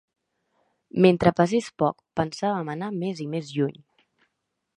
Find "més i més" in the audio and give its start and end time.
2.97-3.53